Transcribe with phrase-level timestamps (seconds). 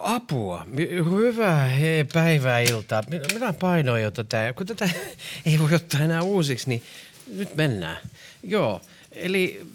[0.00, 0.66] Apua.
[1.10, 3.02] Hyvää hei, päivää, iltaa.
[3.34, 4.52] Minä painoin jo tätä.
[4.56, 4.90] Kun tätä
[5.46, 6.82] ei voi ottaa enää uusiksi, niin
[7.26, 7.96] nyt mennään.
[8.42, 8.80] Joo,
[9.12, 9.66] eli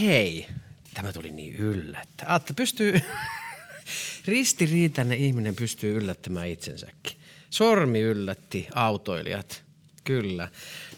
[0.00, 0.46] hei.
[0.94, 2.24] Tämä tuli niin yllättä.
[2.26, 3.00] Aatta, pystyy...
[4.26, 7.16] Ristiriitainen ihminen pystyy yllättämään itsensäkin.
[7.50, 9.62] Sormi yllätti autoilijat.
[10.04, 10.48] Kyllä.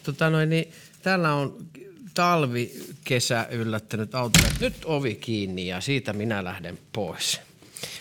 [0.03, 0.71] Tota noin, niin,
[1.01, 1.67] täällä on
[2.13, 2.71] talvi,
[3.03, 4.59] kesä yllättänyt autoilijat.
[4.59, 7.41] Nyt ovi kiinni ja siitä minä lähden pois.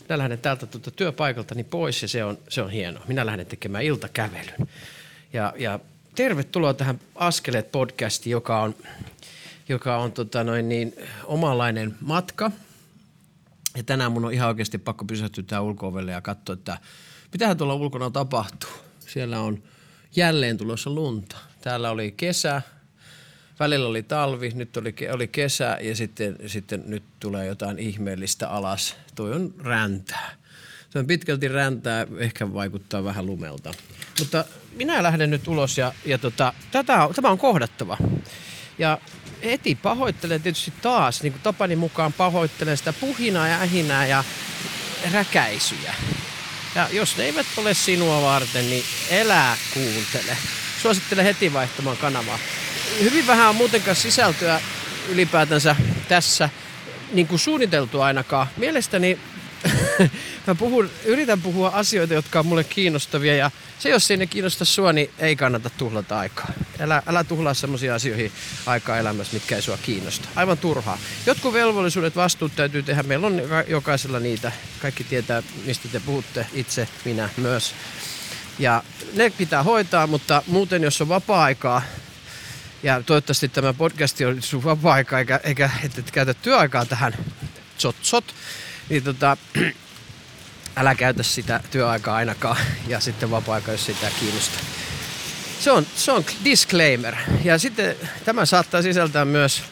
[0.08, 3.04] Minä lähden täältä tuota työpaikaltani pois ja se on, se on hienoa.
[3.08, 4.68] Minä lähden tekemään iltakävelyn.
[5.32, 5.80] Ja, ja
[6.14, 8.74] tervetuloa tähän Askeleet podcastiin, joka on,
[9.68, 12.50] joka on tota noin niin, omanlainen matka.
[13.76, 16.78] Ja tänään mun on ihan oikeasti pakko pysähtyä tää ulko ja katsoa, että
[17.32, 18.70] mitähän tuolla ulkona tapahtuu.
[19.06, 19.62] Siellä on
[20.16, 21.36] jälleen tulossa lunta.
[21.60, 22.62] Täällä oli kesä,
[23.62, 28.96] välillä oli talvi, nyt oli, oli kesä ja sitten, sitten nyt tulee jotain ihmeellistä alas.
[29.14, 30.30] Toi on räntää.
[30.90, 33.74] Se on pitkälti räntää, ehkä vaikuttaa vähän lumelta.
[34.18, 34.44] Mutta
[34.76, 37.98] minä lähden nyt ulos ja, ja tota, tätä, tämä on kohdattava.
[38.78, 38.98] Ja
[39.44, 44.24] heti pahoittelen tietysti taas, niin kuin tapani mukaan pahoittelen sitä puhinaa ja ähinää ja
[45.12, 45.94] räkäisyjä.
[46.74, 50.36] Ja jos ne eivät ole sinua varten, niin elää kuuntele.
[50.82, 52.38] Suosittelen heti vaihtamaan kanavaa
[53.00, 54.60] hyvin vähän on muutenkaan sisältöä
[55.08, 55.76] ylipäätänsä
[56.08, 56.48] tässä
[57.12, 58.46] niin kuin suunniteltu ainakaan.
[58.56, 59.18] Mielestäni
[60.46, 64.64] mä puhun, yritän puhua asioita, jotka on mulle kiinnostavia ja se, jos ei ne kiinnosta
[64.64, 66.52] sua, niin ei kannata tuhlata aikaa.
[66.80, 68.32] Älä, älä tuhlaa semmoisia asioihin
[68.66, 70.28] aikaa elämässä, mitkä ei sua kiinnosta.
[70.36, 70.98] Aivan turhaa.
[71.26, 73.02] Jotkut velvollisuudet, vastuut täytyy tehdä.
[73.02, 74.52] Meillä on jokaisella niitä.
[74.82, 76.46] Kaikki tietää, mistä te puhutte.
[76.52, 77.74] Itse, minä myös.
[78.58, 78.82] Ja
[79.14, 81.82] ne pitää hoitaa, mutta muuten jos on vapaa-aikaa,
[82.82, 87.14] ja toivottavasti tämä podcast on sun vapaa-aika, eikä, eikä et, et käytä työaikaa tähän
[87.78, 88.34] sot, sot.
[88.88, 89.36] Niin tota,
[90.76, 92.56] älä käytä sitä työaikaa ainakaan
[92.88, 94.60] ja sitten vapaa-aika, jos sitä kiinnostaa.
[95.60, 97.16] Se on, se on disclaimer.
[97.44, 99.62] Ja sitten tämä saattaa sisältää myös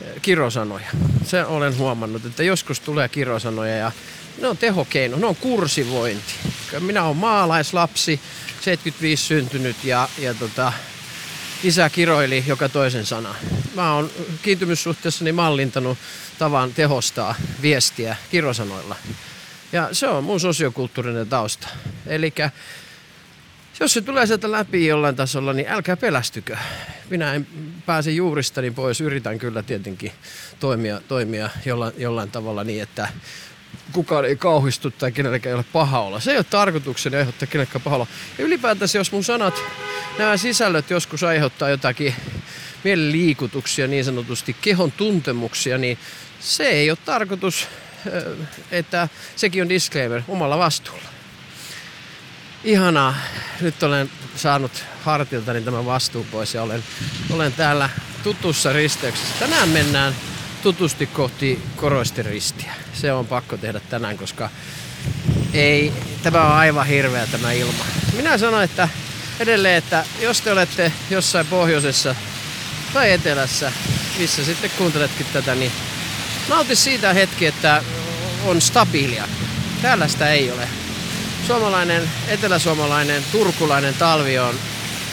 [0.00, 0.88] eh, kirosanoja.
[1.24, 3.92] Se olen huomannut, että joskus tulee kirosanoja ja
[4.40, 6.34] ne on tehokeino, ne on kursivointi.
[6.80, 8.20] Minä olen maalaislapsi,
[8.60, 10.72] 75 syntynyt ja, ja tota,
[11.64, 13.34] isä kiroili joka toisen sana.
[13.74, 14.10] Mä oon
[14.42, 15.98] kiintymyssuhteessani mallintanut
[16.38, 18.96] tavan tehostaa viestiä kirosanoilla.
[19.72, 21.68] Ja se on mun sosiokulttuurinen tausta.
[22.06, 22.34] Eli
[23.80, 26.56] jos se tulee sieltä läpi jollain tasolla, niin älkää pelästykö.
[27.10, 27.46] Minä en
[27.86, 29.00] pääse juuristani pois.
[29.00, 30.12] Yritän kyllä tietenkin
[30.60, 33.08] toimia, toimia jollain, jollain tavalla niin, että
[33.92, 36.20] kukaan ei kauhistu tai kenellekään ei ole paha olla.
[36.20, 38.06] Se ei ole tarkoitukseni aiheuttaa kenellekään paha olla.
[38.38, 39.62] Ja ylipäätänsä, jos mun sanat,
[40.18, 42.14] nämä sisällöt joskus aiheuttaa jotakin
[42.84, 45.98] mielenliikutuksia, niin sanotusti kehon tuntemuksia, niin
[46.40, 47.68] se ei ole tarkoitus,
[48.70, 51.08] että sekin on disclaimer omalla vastuulla.
[52.64, 53.14] Ihanaa.
[53.60, 56.84] Nyt olen saanut hartiltani tämän vastuun pois ja olen,
[57.30, 57.90] olen täällä
[58.22, 59.34] tutussa risteyksessä.
[59.38, 60.14] Tänään mennään
[60.62, 62.72] tutusti kohti koroisten ristiä.
[62.92, 64.50] Se on pakko tehdä tänään, koska
[65.52, 67.84] ei, tämä on aivan hirveä tämä ilma.
[68.16, 68.88] Minä sanon, että
[69.40, 72.14] edelleen, että jos te olette jossain pohjoisessa
[72.92, 73.72] tai etelässä,
[74.18, 75.72] missä sitten kuunteletkin tätä, niin
[76.48, 77.82] nauti siitä hetki, että
[78.44, 79.28] on stabiilia.
[79.82, 80.68] Täällä sitä ei ole.
[81.46, 84.54] Suomalainen, eteläsuomalainen, turkulainen talvi on,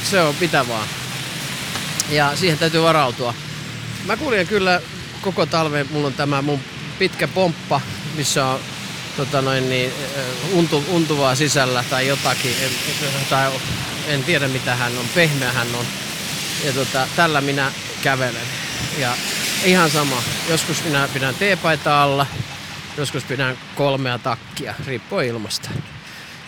[0.04, 0.88] se on pitävää.
[2.10, 3.34] Ja siihen täytyy varautua.
[4.06, 4.82] Mä kuljen kyllä
[5.28, 6.60] koko talven mulla on tämä mun
[7.00, 7.82] pitkä pomppa,
[8.16, 8.60] missä on
[9.18, 9.94] tota noin, niin,
[10.54, 12.56] untu, untuvaa sisällä tai jotakin.
[12.62, 12.72] En,
[13.30, 13.52] tai
[14.08, 15.86] en tiedä mitä hän on, pehmeä hän on.
[16.66, 17.72] Ja tota, tällä minä
[18.04, 18.48] kävelen.
[18.98, 19.14] Ja
[19.66, 20.24] ihan sama.
[20.50, 22.26] Joskus minä pidän teepaita alla,
[22.98, 25.70] joskus pidän kolmea takkia, riippuen ilmasta.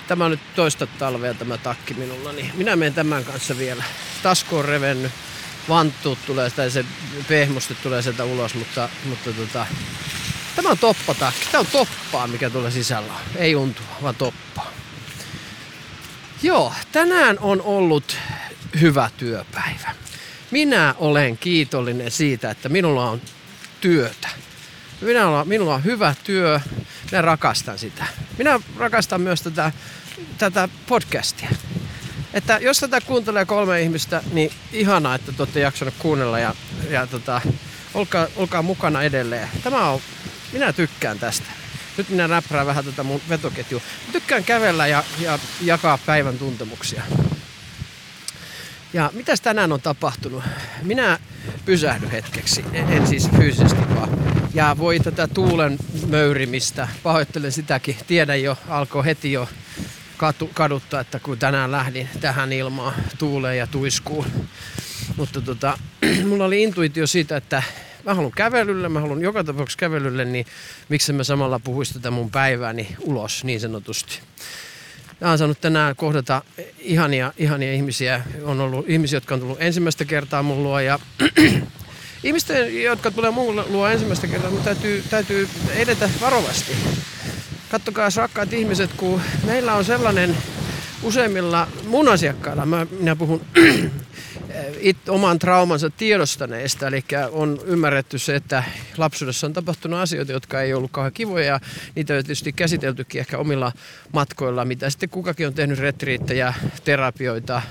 [0.08, 3.84] Tämä on nyt toista talvea tämä takki minulla, niin minä menen tämän kanssa vielä.
[4.24, 5.12] Tasku on revennyt
[5.70, 6.86] vanttuut tulee, tai se
[7.28, 9.66] pehmuste tulee sieltä ulos, mutta, mutta tota,
[10.56, 11.46] tämä on toppatakki.
[11.52, 13.14] Tämä on toppaa, mikä tulee sisällä.
[13.36, 14.72] Ei untua, vaan toppaa.
[16.44, 18.18] Joo, tänään on ollut
[18.82, 19.96] hyvä työpäivä.
[20.52, 23.22] Minä olen kiitollinen siitä, että minulla on
[23.82, 24.30] työtä.
[25.02, 26.60] Minä minulla on hyvä työ,
[27.12, 28.06] minä rakastan sitä.
[28.38, 29.72] Minä rakastan myös tätä,
[30.38, 31.50] tätä podcastia
[32.34, 36.56] että jos tätä kuuntelee kolme ihmistä, niin ihanaa, että te olette jaksanut kuunnella ja,
[36.90, 37.42] ja tota,
[37.94, 39.50] olkaa, olkaa mukana edelleen.
[39.64, 40.02] Tämä on,
[40.52, 41.46] minä tykkään tästä.
[41.98, 43.82] Nyt minä räprään vähän tätä mun vetoketjua.
[44.12, 47.04] Tykkään kävellä ja, ja jakaa päivän tuntemuksia.
[48.94, 50.44] Ja mitäs tänään on tapahtunut?
[50.84, 51.20] Minä
[51.66, 54.10] pysähdyn hetkeksi, en siis fyysisesti vaan.
[54.54, 55.78] Ja voi tätä tuulen
[56.08, 56.88] möyrimistä.
[57.04, 57.98] Pahoittelen sitäkin.
[58.08, 59.50] Tiedän jo, alkoi heti jo
[60.20, 64.26] katu, kaduttaa, että kun tänään lähdin tähän ilmaan tuuleen ja tuiskuun.
[65.18, 65.78] Mutta tota,
[66.28, 67.64] mulla oli intuitio siitä, että
[68.06, 70.46] mä haluan kävelylle, mä haluan joka tapauksessa kävelylle, niin
[70.90, 74.20] miksi mä samalla puhuisi tätä mun päivääni ulos niin sanotusti.
[75.22, 76.42] Mä oon saanut tänään kohdata
[76.80, 78.22] ihania, ihania ihmisiä.
[78.44, 81.00] On ollut ihmisiä, jotka on tullut ensimmäistä kertaa mun luo ja
[82.24, 86.76] ihmisten, jotka tulee mun luo ensimmäistä kertaa, mun täytyy, täytyy edetä varovasti.
[87.72, 90.38] Kattokaa rakkaat ihmiset, kun meillä on sellainen
[91.04, 93.42] useimmilla mun asiakkailla, mä, minä puhun
[94.80, 98.64] it, oman traumansa tiedostaneista, eli on ymmärretty se, että
[98.98, 101.60] lapsuudessa on tapahtunut asioita, jotka ei ollut kauhean kivoja, ja
[101.96, 103.72] niitä on tietysti käsiteltykin ehkä omilla
[104.14, 107.62] matkoilla, mitä sitten kukakin on tehnyt retriittejä, terapioita,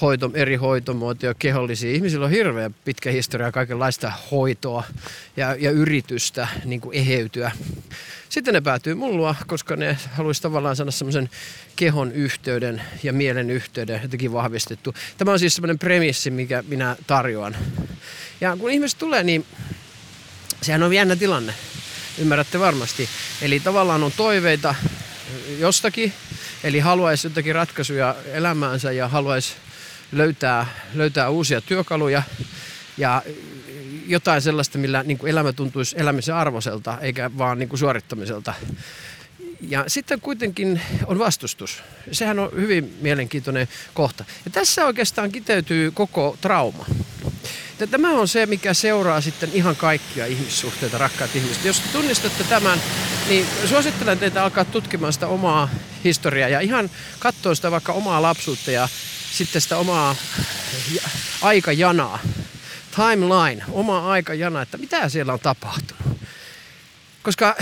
[0.00, 1.94] hoito, eri hoitomuotoja, kehollisia.
[1.94, 4.84] Ihmisillä on hirveä pitkä historia kaikenlaista hoitoa
[5.36, 7.52] ja, ja yritystä niin kuin eheytyä.
[8.28, 11.30] Sitten ne päätyy mulla, koska ne haluaisi tavallaan saada semmoisen
[11.76, 14.94] kehon yhteyden ja mielen yhteyden jotenkin vahvistettu.
[15.18, 17.56] Tämä on siis semmoinen premissi, mikä minä tarjoan.
[18.40, 19.46] Ja kun ihmiset tulee, niin
[20.62, 21.54] sehän on jännä tilanne.
[22.18, 23.08] Ymmärrätte varmasti.
[23.42, 24.74] Eli tavallaan on toiveita
[25.58, 26.12] jostakin,
[26.64, 29.52] eli haluaisi jotakin ratkaisuja elämäänsä ja haluaisi
[30.12, 32.22] löytää, löytää uusia työkaluja
[32.96, 33.22] ja
[34.06, 38.54] jotain sellaista, millä niin kuin elämä tuntuisi elämisen arvoiselta eikä vaan niin kuin suorittamiselta.
[39.68, 41.82] Ja sitten kuitenkin on vastustus.
[42.12, 44.24] Sehän on hyvin mielenkiintoinen kohta.
[44.44, 46.86] Ja tässä oikeastaan kiteytyy koko trauma.
[47.90, 51.64] Tämä on se, mikä seuraa sitten ihan kaikkia ihmissuhteita, rakkaat ihmiset.
[51.64, 52.80] Jos tunnistatte tämän,
[53.28, 55.68] niin suosittelen teitä alkaa tutkimaan sitä omaa
[56.04, 58.88] historiaa ja ihan katsoa sitä vaikka omaa lapsuutta ja
[59.32, 60.16] sitten sitä omaa
[61.42, 62.18] aikajanaa,
[62.96, 66.18] timeline, oma aikajana, että mitä siellä on tapahtunut.
[67.22, 67.56] Koska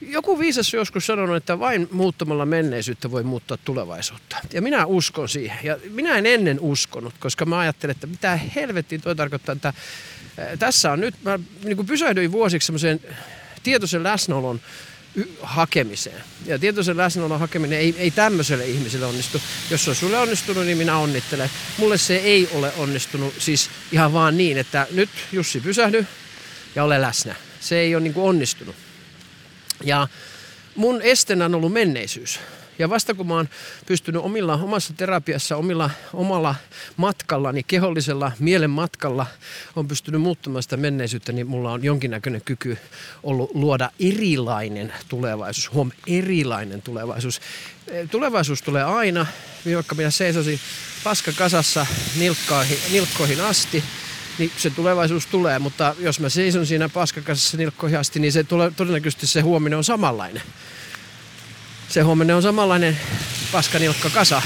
[0.00, 4.36] joku viisas joskus sanonut, että vain muuttamalla menneisyyttä voi muuttaa tulevaisuutta.
[4.52, 5.58] Ja minä uskon siihen.
[5.62, 9.72] Ja minä en ennen uskonut, koska mä ajattelin, että mitä helvettiä toi tarkoittaa, että
[10.58, 13.00] tässä on nyt, mä niin pysähdyin vuosiksi semmoiseen
[13.62, 14.60] tietoisen läsnäolon
[15.42, 16.24] hakemiseen.
[16.46, 19.40] Ja tietoisen läsnäolon hakeminen ei, ei tämmöiselle ihmiselle onnistu.
[19.70, 21.50] Jos se on sulle onnistunut, niin minä onnittelen.
[21.78, 26.06] Mulle se ei ole onnistunut siis ihan vaan niin, että nyt Jussi pysähdy
[26.74, 27.34] ja ole läsnä.
[27.60, 28.76] Se ei ole niin kuin onnistunut.
[29.84, 30.08] Ja
[30.74, 32.40] mun estenä on ollut menneisyys.
[32.78, 33.48] Ja vasta kun mä oon
[33.86, 36.54] pystynyt omilla, omassa terapiassa, omilla, omalla
[36.96, 39.26] matkallani, kehollisella mielen matkalla,
[39.76, 42.78] on pystynyt muuttamaan sitä menneisyyttä, niin mulla on jonkinnäköinen kyky
[43.22, 45.72] ollut luoda erilainen tulevaisuus.
[45.72, 47.40] Huom, erilainen tulevaisuus.
[47.86, 49.26] E, tulevaisuus tulee aina,
[49.76, 50.60] vaikka minä seisosin
[51.04, 51.86] paskakasassa
[52.16, 53.84] nilkkoihin, nilkkoihin asti,
[54.38, 58.72] niin se tulevaisuus tulee, mutta jos mä seison siinä paskakasassa nilkkoihin asti, niin se tulee,
[58.76, 60.42] todennäköisesti se huominen on samanlainen
[61.92, 63.00] se huomenna on samanlainen
[63.52, 64.42] paskanilkka kasa,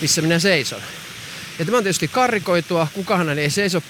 [0.00, 0.80] missä minä seison.
[1.58, 3.82] Ja tämä on tietysti karrikoitua, kukahan ei seiso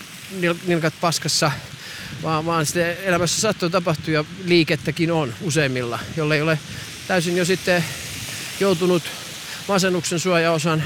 [0.67, 1.51] nilkat paskassa,
[2.23, 6.59] vaan, vaan sitten elämässä sattuu tapahtua ja liikettäkin on useimmilla, jolle ei ole
[7.09, 7.85] täysin jo sitten
[8.61, 9.03] joutunut
[9.69, 10.83] masennuksen suojaosan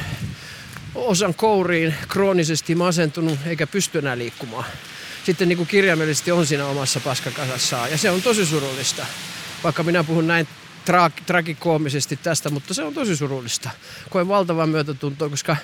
[0.94, 4.64] osan kouriin kroonisesti masentunut eikä pysty enää liikkumaan.
[5.26, 9.06] Sitten niin kuin kirjaimellisesti on siinä omassa paskakasassaan ja se on tosi surullista.
[9.64, 10.48] Vaikka minä puhun näin
[10.86, 13.70] tra- tragikoomisesti tästä, mutta se on tosi surullista.
[14.10, 15.56] Koen valtavan myötätuntoa, koska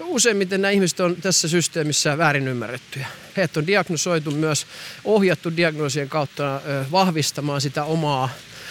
[0.00, 3.06] useimmiten nämä ihmiset on tässä systeemissä väärin ymmärrettyjä.
[3.36, 4.66] Heidät on diagnosoitu myös,
[5.04, 6.60] ohjattu diagnoosien kautta
[6.92, 8.28] vahvistamaan sitä omaa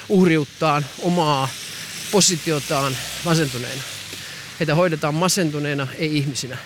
[0.09, 1.49] uhriuttaan, omaa
[2.11, 3.81] positiotaan masentuneena.
[4.59, 6.57] Heitä hoidetaan masentuneena, ei ihmisinä.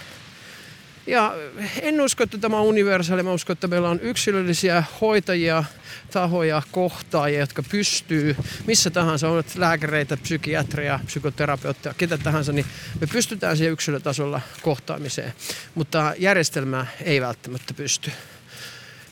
[1.08, 1.34] Ja
[1.82, 3.24] en usko, että tämä on universaali.
[3.24, 5.64] Mä uskon, että meillä on yksilöllisiä hoitajia,
[6.12, 8.36] tahoja, kohtaajia, jotka pystyy,
[8.68, 12.66] missä tahansa, on lääkäreitä, psykiatria, psykoterapeutteja, ketä tahansa, niin
[13.02, 15.34] me pystytään siihen yksilötasolla kohtaamiseen.
[15.76, 18.12] Mutta järjestelmä ei välttämättä pysty.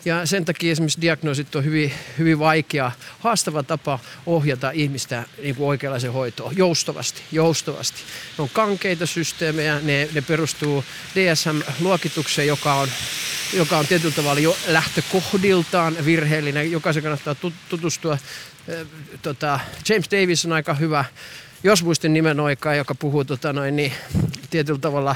[0.05, 5.67] Ja sen takia esimerkiksi diagnoosit on hyvin, hyvin vaikea, haastava tapa ohjata ihmistä niin kuin
[5.67, 7.97] oikeanlaiseen hoitoon joustavasti, joustavasti.
[8.37, 12.89] Ne on kankeita systeemejä, ne, ne perustuu DSM-luokitukseen, joka on,
[13.53, 16.71] joka on tietyllä tavalla jo lähtökohdiltaan virheellinen.
[16.71, 17.35] Jokaisen kannattaa
[17.69, 18.17] tutustua.
[19.21, 21.05] Tota, James Davis on aika hyvä
[21.63, 23.93] jos muistin nimen oikein, joka puhuu tota noin, niin
[24.49, 25.15] tietyllä tavalla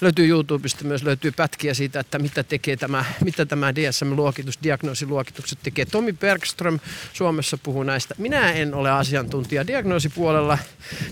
[0.00, 5.84] löytyy YouTubesta myös löytyy pätkiä siitä, että mitä tekee tämä, mitä tämä DSM-luokitus, diagnoosiluokitukset tekee.
[5.84, 6.78] Tomi Bergström
[7.12, 8.14] Suomessa puhuu näistä.
[8.18, 10.58] Minä en ole asiantuntija diagnoosipuolella.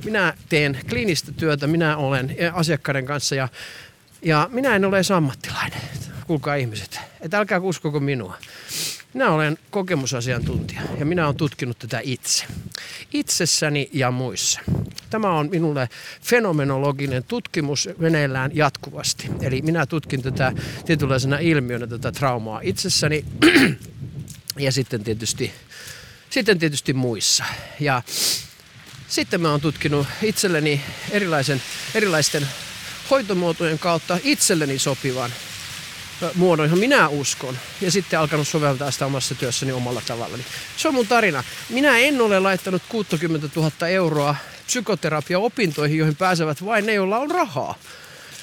[0.04, 3.48] Minä teen kliinistä työtä, minä olen asiakkaiden kanssa ja,
[4.22, 5.80] ja minä en ole ammattilainen.
[6.26, 8.36] Kuulkaa ihmiset, että älkää uskoko minua.
[9.16, 12.44] Minä olen kokemusasiantuntija ja minä olen tutkinut tätä itse.
[13.12, 14.60] Itsessäni ja muissa.
[15.10, 15.88] Tämä on minulle
[16.22, 19.28] fenomenologinen tutkimus meneillään jatkuvasti.
[19.42, 20.52] Eli minä tutkin tätä
[20.86, 23.24] tietynlaisena ilmiönä tätä traumaa itsessäni
[24.58, 25.52] ja sitten tietysti,
[26.30, 27.44] sitten tietysti muissa.
[27.80, 28.02] Ja
[29.08, 30.80] sitten mä oon tutkinut itselleni
[31.10, 31.62] erilaisen,
[31.94, 32.48] erilaisten
[33.10, 35.30] hoitomuotojen kautta itselleni sopivan
[36.34, 40.38] muodon, johon minä uskon, ja sitten alkanut soveltaa sitä omassa työssäni omalla tavalla.
[40.76, 41.44] Se on mun tarina.
[41.68, 47.74] Minä en ole laittanut 60 000 euroa psykoterapia-opintoihin, joihin pääsevät vain ne, joilla on rahaa.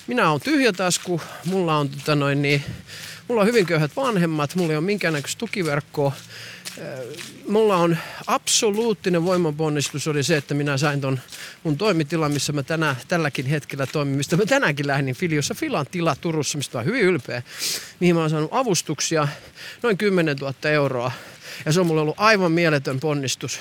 [0.07, 2.63] Minä olen tyhjä tasku, mulla on, tota noin, niin,
[3.27, 6.11] mulla on hyvin köyhät vanhemmat, mulla ei ole minkäännäköistä tukiverkkoa,
[7.47, 11.19] mulla on absoluuttinen voimaponnistus oli se, että minä sain ton
[11.63, 16.15] mun toimitilan, missä mä tänä, tälläkin hetkellä toimin, mistä mä tänäänkin lähdin Filiossa Filan tila
[16.15, 17.43] Turussa, mistä mä hyvin ylpeä,
[17.99, 19.27] mihin mä oon saanut avustuksia
[19.83, 21.11] noin 10 000 euroa.
[21.65, 23.59] Ja se on mulle ollut aivan mieletön ponnistus.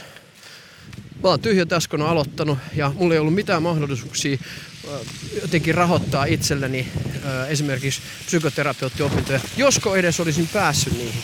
[1.23, 4.38] Mä oon tyhjä taskona aloittanut ja mulla ei ollut mitään mahdollisuuksia
[5.42, 6.88] jotenkin rahoittaa itselleni
[7.49, 11.23] esimerkiksi psykoterapeutti-opintoja, josko edes olisin päässyt niihin.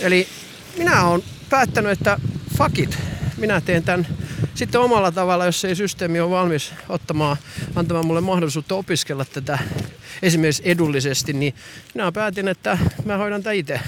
[0.00, 0.28] Eli
[0.76, 2.20] minä olen päättänyt, että
[2.58, 2.98] fakit,
[3.36, 4.06] minä teen tämän
[4.54, 7.36] sitten omalla tavalla, jos ei systeemi ole valmis ottamaan,
[7.76, 9.58] antamaan mulle mahdollisuutta opiskella tätä
[10.22, 11.54] esimerkiksi edullisesti, niin
[11.94, 13.80] minä päätin, että mä hoidan tätä itse.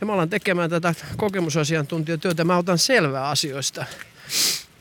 [0.00, 3.84] Ja mä alan tekemään tätä kokemusasiantuntijatyötä, mä otan selvää asioista.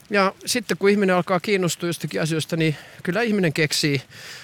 [0.09, 4.01] Ja sitten kun ihminen alkaa kiinnostua jostakin asioista, niin kyllä ihminen keksii,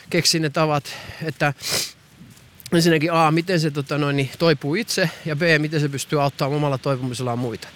[0.10, 0.84] keksii ne tavat,
[1.24, 1.54] että
[2.74, 6.58] ensinnäkin A, miten se tota noin, niin toipuu itse ja B, miten se pystyy auttamaan
[6.58, 7.68] omalla toipumisellaan muita.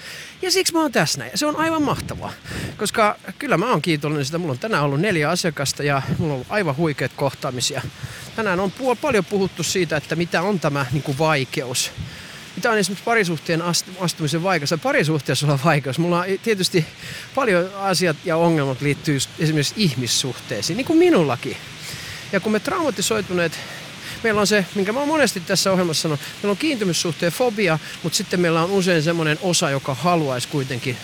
[0.42, 1.32] Ja siksi mä oon tässä näin.
[1.36, 2.34] Se on aivan mahtavaa.
[2.78, 4.38] Koska kyllä mä oon kiitollinen sitä.
[4.38, 7.82] Mulla on tänään ollut neljä asiakasta ja mulla on ollut aivan huikeat kohtaamisia.
[8.36, 11.92] Tänään on puol- paljon puhuttu siitä, että mitä on tämä niin kuin vaikeus.
[12.56, 13.62] Mitä on esimerkiksi parisuhteen
[14.00, 14.74] astumisen vaikeus.
[14.84, 16.00] Parisuhteessa olla vaikeus.
[16.00, 16.86] Mulla on tietysti
[17.36, 21.58] paljon asiat ja ongelmat liittyy esimerkiksi ihmissuhteisiin, niin kuin minullakin.
[22.32, 23.52] Ja kun me traumatisoituneet
[24.24, 28.18] meillä on se, minkä mä oon monesti tässä ohjelmassa sanonut, meillä on kiintymyssuhteen fobia, mutta
[28.18, 30.98] sitten meillä on usein semmoinen osa, joka haluaisi kuitenkin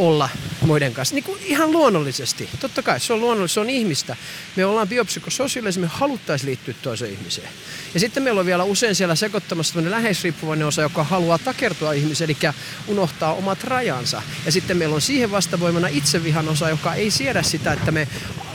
[0.00, 0.28] olla
[0.60, 1.14] muiden kanssa.
[1.14, 2.48] Niin kuin ihan luonnollisesti.
[2.60, 4.16] Totta kai se on luonnollista, se on ihmistä.
[4.56, 7.48] Me ollaan biopsykososiaalisia, me haluttaisiin liittyä toiseen ihmiseen.
[7.94, 12.30] Ja sitten meillä on vielä usein siellä sekoittamassa tämmöinen läheisriippuvainen osa, joka haluaa takertua ihmiseen,
[12.30, 12.52] eli
[12.86, 14.22] unohtaa omat rajansa.
[14.46, 18.08] Ja sitten meillä on siihen vastavoimana itsevihan osa, joka ei siedä sitä, että me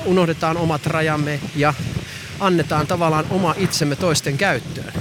[0.05, 1.73] unohdetaan omat rajamme ja
[2.39, 4.93] annetaan tavallaan oma itsemme toisten käyttöön.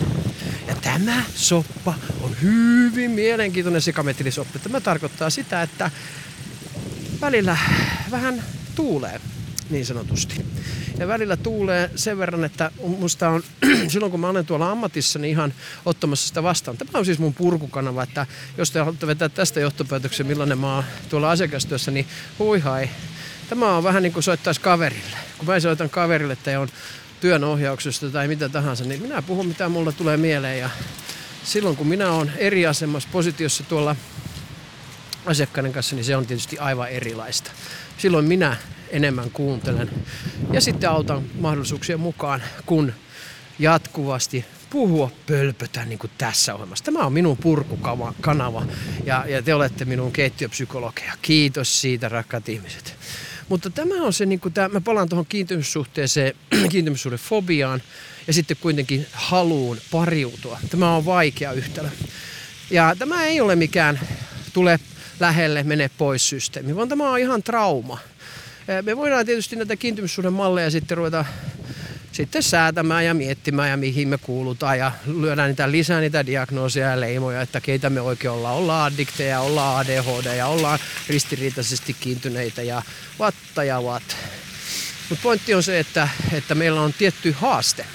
[0.69, 4.59] Ja tämä soppa on hyvin mielenkiintoinen sikametrisoppa.
[4.59, 5.91] Tämä tarkoittaa sitä, että
[7.21, 7.57] välillä
[8.11, 8.43] vähän
[8.75, 9.21] tuulee
[9.71, 10.45] niin sanotusti.
[10.99, 13.43] Ja välillä tuulee sen verran, että musta on,
[13.89, 16.77] silloin kun mä olen tuolla ammatissa, niin ihan ottamassa sitä vastaan.
[16.77, 18.27] Tämä on siis mun purkukanava, että
[18.59, 22.07] jos te haluatte vetää tästä johtopäätöksen, millainen mä oon tuolla asiakastyössä, niin
[22.39, 22.91] hui hai.
[23.49, 25.17] Tämä on vähän niin kuin soittaisi kaverille.
[25.39, 26.69] Kun mä soitan kaverille, että on
[27.25, 30.71] työnohjauksesta tai mitä tahansa, niin minä puhun mitä mulle tulee mieleen ja
[31.45, 33.97] silloin kun minä olen eri asemassa positiossa tuolla
[35.27, 37.51] asiakkaiden kanssa, niin se on tietysti aivan erilaista.
[37.99, 38.57] Silloin minä
[38.91, 39.91] enemmän kuuntelen
[40.53, 42.93] ja sitten autan mahdollisuuksien mukaan, kun
[43.59, 46.85] jatkuvasti puhua pölpötä niin kuin tässä ohjelmassa.
[46.85, 48.67] Tämä on minun purkukanava
[49.05, 51.13] ja, ja te olette minun keittiöpsykologeja.
[51.23, 52.97] Kiitos siitä, rakkaat ihmiset.
[53.49, 56.35] Mutta tämä on se, niin kuin tämä, mä palaan tuohon kiintymyssuhteeseen,
[56.73, 57.83] kiintymyssuhde fobiaan
[58.27, 60.61] ja sitten kuitenkin haluun pariutua.
[60.71, 61.89] Tämä on vaikea yhtälö.
[62.71, 64.01] Ja tämä ei ole mikään
[64.53, 64.81] tule
[65.21, 67.99] lähelle, mene pois systeemi, vaan tämä on ihan trauma.
[68.83, 71.25] Me voidaan tietysti näitä kiintymyssuhden malleja sitten ruveta
[72.15, 77.01] sitten säätämään ja miettimään ja mihin me kuulutaan ja lyödään niitä lisää niitä diagnoosia ja
[77.01, 78.55] leimoja, että keitä me oikein ollaan.
[78.55, 80.79] Ollaan addikteja, ollaan ADHD ja ollaan
[81.09, 82.83] ristiriitaisesti kiintyneitä ja
[83.19, 84.17] vatta ja vat.
[85.09, 87.87] Mutta pointti on se, että, että meillä on tietty haaste.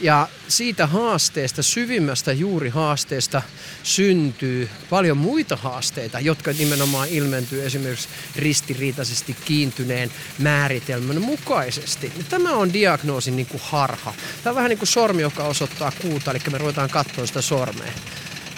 [0.00, 3.42] Ja siitä haasteesta, syvimmästä juuri haasteesta,
[3.82, 12.12] syntyy paljon muita haasteita, jotka nimenomaan ilmentyy esimerkiksi ristiriitaisesti kiintyneen määritelmän mukaisesti.
[12.16, 14.14] Ja tämä on diagnoosin niin kuin harha.
[14.42, 17.92] Tämä on vähän niin kuin sormi, joka osoittaa kuuta, eli me ruvetaan katsoa sitä sormea.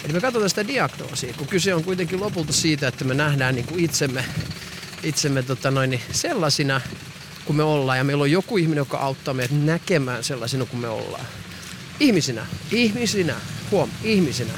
[0.05, 3.67] Eli me katsotaan sitä diagnoosia, kun kyse on kuitenkin lopulta siitä, että me nähdään niin
[3.67, 4.25] kuin itsemme,
[5.03, 6.81] itsemme tota noin, sellaisina,
[7.47, 7.97] kuin me ollaan.
[7.97, 11.25] Ja meillä on joku ihminen, joka auttaa meidät näkemään sellaisina kuin me ollaan.
[11.99, 13.35] Ihmisinä, ihmisinä,
[13.71, 14.53] huom, ihmisinä.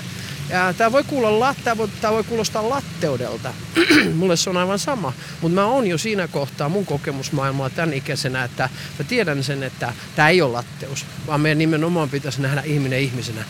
[0.50, 3.54] Ja tämä voi, kuulla, tämä voi, tämä voi kuulostaa latteudelta.
[4.16, 5.14] Mulle se on aivan sama.
[5.42, 8.70] Mutta mä oon jo siinä kohtaa mun kokemusmaailmaa tämän ikäisenä, että
[9.00, 11.06] mä tiedän sen, että tämä ei ole latteus.
[11.28, 13.44] Vaan meidän nimenomaan pitäisi nähdä ihminen ihmisenä.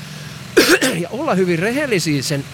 [1.03, 2.45] ja olla hyvin rehellisiä sen,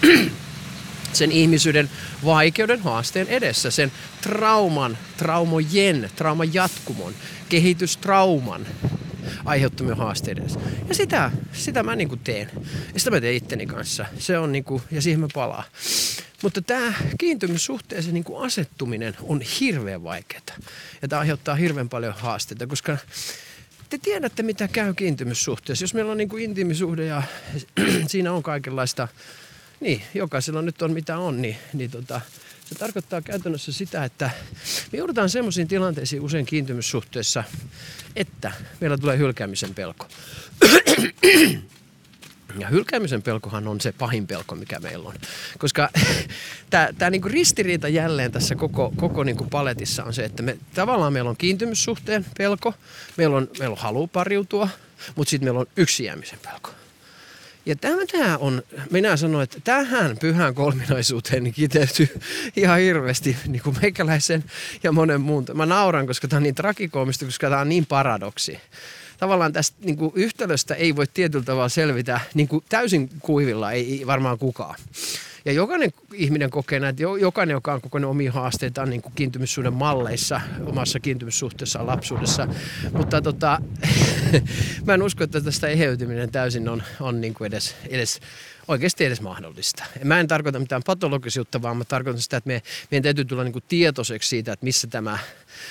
[1.16, 1.90] sen ihmisyyden
[2.24, 7.14] vaikeuden haasteen edessä, sen trauman, traumojen, trauman jatkumon,
[7.48, 8.66] kehitystrauman
[9.44, 10.60] aiheuttamia haasteiden edessä.
[10.88, 12.50] Ja sitä, sitä mä niin teen.
[12.94, 14.06] Ja sitä mä teen itteni kanssa.
[14.18, 15.64] Se on niin kuin, ja siihen mä palaan.
[16.42, 20.42] Mutta tämä kiintymyssuhteeseen niin kuin asettuminen on hirveän vaikeaa.
[21.02, 22.98] Ja tämä aiheuttaa hirveän paljon haasteita, koska
[23.90, 25.82] te tiedätte, mitä käy kiintymyssuhteessa.
[25.82, 27.22] Jos meillä on niin kuin intiimisuhde ja
[28.06, 29.08] siinä on kaikenlaista,
[29.80, 32.20] niin jokaisella nyt on mitä on, niin, niin tota,
[32.64, 34.30] se tarkoittaa käytännössä sitä, että
[34.92, 37.44] me joudutaan semmoisiin tilanteisiin usein kiintymyssuhteessa,
[38.16, 40.06] että meillä tulee hylkäämisen pelko.
[42.58, 45.14] Ja hylkäämisen pelkohan on se pahin pelko, mikä meillä on.
[45.58, 45.90] Koska
[46.98, 51.30] tämä niinku ristiriita jälleen tässä koko, koko niinku paletissa on se, että me, tavallaan meillä
[51.30, 52.74] on kiintymyssuhteen pelko,
[53.16, 54.68] meillä on, meillä on halu pariutua,
[55.16, 56.70] mutta sitten meillä on yksi jäämisen pelko.
[57.66, 62.08] Ja tämä on, minä sanoin, että tähän pyhään kolminaisuuteen niin kiteytyy
[62.56, 64.44] ihan hirveästi niin kuin meikäläisen
[64.82, 65.44] ja monen muun.
[65.54, 68.60] Mä nauran, koska tämä on niin trakikoomista, koska tämä on niin paradoksi
[69.18, 74.02] tavallaan tästä niin kuin yhtälöstä ei voi tietyllä tavalla selvitä niin kuin täysin kuivilla, ei
[74.06, 74.74] varmaan kukaan.
[75.44, 80.40] Ja jokainen ihminen kokee näitä, jokainen, joka on kokenut omia haasteitaan niin kuin kiintymyssuuden malleissa,
[80.66, 82.48] omassa kiintymyssuhteessaan lapsuudessa.
[82.92, 83.60] Mutta tota,
[84.86, 88.20] mä en usko, että tästä eheytyminen täysin on, on niin kuin edes, edes
[88.68, 89.84] oikeasti edes mahdollista.
[90.04, 93.52] Mä en tarkoita mitään patologisuutta, vaan mä tarkoitan sitä, että me, meidän täytyy tulla niin
[93.52, 95.18] kuin tietoiseksi siitä, että missä tämä,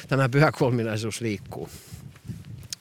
[0.08, 1.70] tämä pyhä kolminaisuus liikkuu.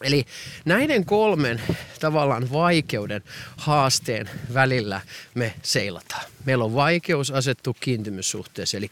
[0.04, 0.26] Eli
[0.64, 1.62] näiden kolmen
[2.00, 3.23] tavallaan vaikeuden
[3.56, 5.00] haasteen välillä
[5.34, 6.25] me seilataan.
[6.44, 8.90] Meillä on vaikeus asettua kiintymyssuhteeseen, eli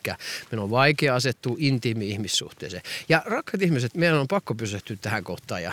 [0.51, 2.83] meillä on vaikea asettua intiimi ihmissuhteeseen.
[3.09, 5.73] Ja rakkaat ihmiset, meidän on pakko pysähtyä tähän kohtaan, ja,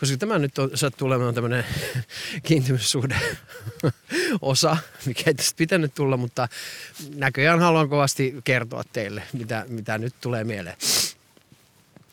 [0.00, 1.64] koska tämä nyt on sattuu olemaan tämmöinen
[2.46, 3.16] kiintymyssuhde
[4.40, 4.76] osa,
[5.06, 6.48] mikä ei tästä pitänyt tulla, mutta
[7.14, 10.76] näköjään haluan kovasti kertoa teille, mitä, mitä nyt tulee mieleen.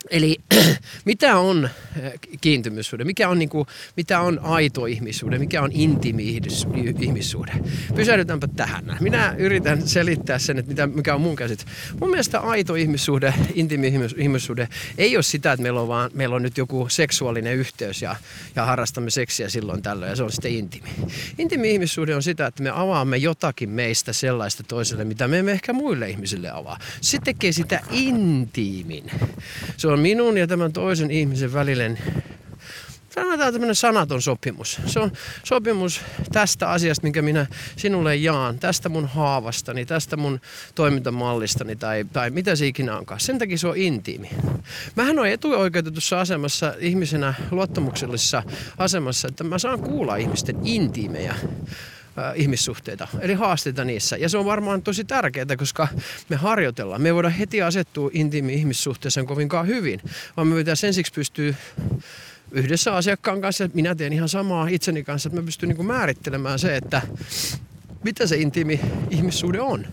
[0.09, 0.37] Eli
[1.05, 1.69] mitä on
[2.01, 6.39] eh, kiintymyssuhde, mikä on, niin kuin, mitä on aito ihmissuhde, mikä on intiimi
[6.99, 7.51] ihmissuhde.
[7.95, 8.97] Pysähdytäänpä tähän.
[8.99, 11.65] Minä yritän selittää sen, että mitä, mikä on mun käsit.
[11.99, 13.87] Mun mielestä aito ihmissuhde, intiimi
[14.17, 18.15] ihmissuhde ei ole sitä, että meillä on, vaan, meillä on nyt joku seksuaalinen yhteys ja,
[18.55, 20.89] ja harrastamme seksiä silloin tällöin ja se on sitten intiimi.
[21.37, 25.73] Intiimi ihmissuhde on sitä, että me avaamme jotakin meistä sellaista toiselle, mitä me emme ehkä
[25.73, 26.79] muille ihmisille avaa.
[27.01, 29.11] Se tekee sitä intiimin.
[29.77, 31.97] Se on minun ja tämän toisen ihmisen välinen
[33.11, 34.79] sanotaan tämmöinen sanaton sopimus.
[34.85, 35.11] Se on
[35.43, 36.01] sopimus
[36.31, 40.41] tästä asiasta, minkä minä sinulle jaan, tästä mun haavastani, tästä mun
[40.75, 43.19] toimintamallistani tai, tai mitä se ikinä onkaan.
[43.19, 44.29] Sen takia se on intiimi.
[44.95, 48.43] Mähän olen etuoikeutetussa asemassa ihmisenä luottamuksellisessa
[48.77, 51.35] asemassa, että mä saan kuulla ihmisten intiimejä
[52.35, 54.17] ihmissuhteita, eli haasteita niissä.
[54.17, 55.87] Ja se on varmaan tosi tärkeää, koska
[56.29, 57.01] me harjoitellaan.
[57.01, 60.01] Me ei voida heti asettua intiimi ihmissuhteeseen kovinkaan hyvin,
[60.37, 61.53] vaan me pitäisi ensiksi pystyä
[62.51, 66.75] yhdessä asiakkaan kanssa, minä teen ihan samaa itseni kanssa, että mä pystyn niin määrittelemään se,
[66.75, 67.01] että
[68.03, 69.87] mitä se intiimi ihmissuhde on.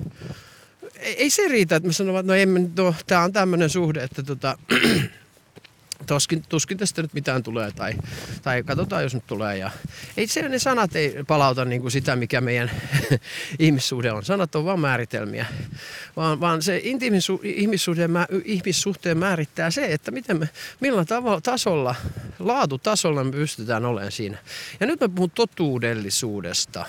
[1.00, 4.22] Ei, se riitä, että mä sanon, että no, ei, no tämä on tämmöinen suhde, että
[4.22, 4.58] tota,
[6.08, 7.94] tuskin, tuskin tästä nyt mitään tulee tai,
[8.42, 9.56] tai katsotaan jos nyt tulee.
[9.58, 9.70] Ja
[10.16, 12.70] ei se, ne sanat ei palauta niin kuin sitä, mikä meidän
[13.58, 14.24] ihmissuhde on.
[14.24, 15.46] Sanat on vain määritelmiä,
[16.16, 17.40] vaan, vaan se intiimisu,
[18.44, 20.48] ihmissuhteen määrittää se, että miten me,
[20.80, 21.94] millä tavalla, tasolla,
[22.38, 24.38] laatutasolla me pystytään olemaan siinä.
[24.80, 26.86] Ja nyt mä puhun totuudellisuudesta.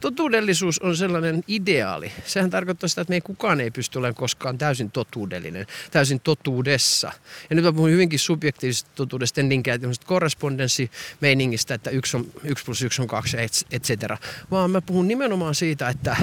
[0.00, 2.12] Totuudellisuus on sellainen ideaali.
[2.24, 7.12] Sehän tarkoittaa sitä, että me ei kukaan ei pysty olemaan koskaan täysin totuudellinen, täysin totuudessa.
[7.50, 12.82] Ja nyt mä puhun hyvinkin subjektiivisesti objektiivisesta totuudesta, niinkään korrespondenssimeiningistä, että yksi, on, yksi plus
[12.82, 14.18] yksi on kaksi, et, et cetera.
[14.50, 16.16] Vaan mä puhun nimenomaan siitä, että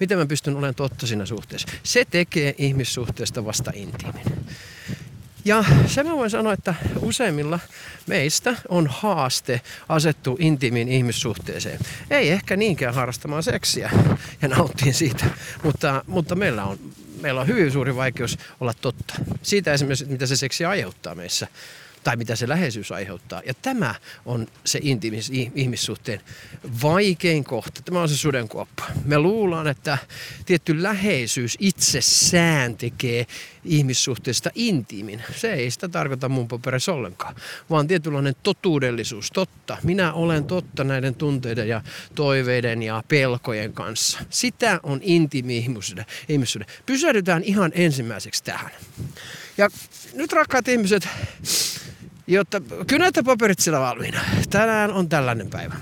[0.00, 1.68] miten mä pystyn olemaan totta siinä suhteessa.
[1.82, 4.24] Se tekee ihmissuhteesta vasta intiimin.
[5.44, 7.60] Ja se mä voin sanoa, että useimmilla
[8.06, 11.78] meistä on haaste asettua intiimiin ihmissuhteeseen.
[12.10, 13.90] Ei ehkä niinkään harrastamaan seksiä
[14.42, 15.24] ja nauttiin siitä,
[15.62, 16.78] mutta, mutta meillä on
[17.22, 19.14] meillä on hyvin suuri vaikeus olla totta.
[19.42, 21.48] Siitä esimerkiksi, mitä se seksi aiheuttaa meissä
[22.08, 23.42] tai mitä se läheisyys aiheuttaa.
[23.46, 23.94] Ja tämä
[24.26, 26.20] on se intiimis, ihmissuhteen
[26.82, 27.82] vaikein kohta.
[27.84, 28.84] Tämä on se sudenkuoppa.
[29.04, 29.98] Me luullaan, että
[30.46, 33.26] tietty läheisyys itsessään tekee
[33.64, 35.22] ihmissuhteesta intiimin.
[35.36, 37.34] Se ei sitä tarkoita mun paperissa ollenkaan,
[37.70, 39.76] vaan tietynlainen totuudellisuus, totta.
[39.82, 41.82] Minä olen totta näiden tunteiden ja
[42.14, 44.18] toiveiden ja pelkojen kanssa.
[44.30, 45.58] Sitä on intiimi
[46.28, 46.66] ihmissuhde.
[46.86, 48.70] Pysähdytään ihan ensimmäiseksi tähän.
[49.58, 49.68] Ja
[50.14, 51.08] nyt rakkaat ihmiset,
[52.28, 54.20] jotta kynät ja paperit siellä valmiina.
[54.50, 55.74] Tänään on tällainen päivä.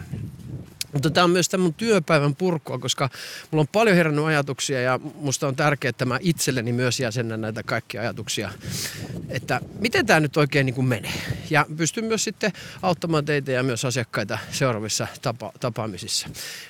[0.92, 3.10] Mutta tämä on myös tämän mun työpäivän purkua, koska
[3.50, 7.62] mulla on paljon herännyt ajatuksia ja musta on tärkeää, että mä itselleni myös jäsennän näitä
[7.62, 8.50] kaikkia ajatuksia,
[9.28, 11.12] että miten tämä nyt oikein niin kuin menee.
[11.50, 16.28] Ja pystyn myös sitten auttamaan teitä ja myös asiakkaita seuraavissa tapa- tapaamisissa.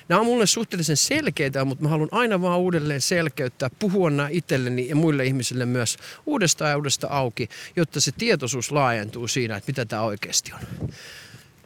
[0.09, 4.89] Nämä on mulle suhteellisen selkeitä, mutta mä haluan aina vaan uudelleen selkeyttää, puhua nämä itselleni
[4.89, 9.85] ja muille ihmisille myös uudestaan ja uudestaan auki, jotta se tietoisuus laajentuu siinä, että mitä
[9.85, 10.89] tämä oikeasti on.